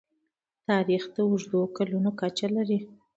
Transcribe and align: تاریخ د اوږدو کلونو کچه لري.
تاریخ 0.67 1.03
د 1.15 1.17
اوږدو 1.27 1.59
کلونو 1.77 2.09
کچه 2.21 2.47
لري. 2.55 2.79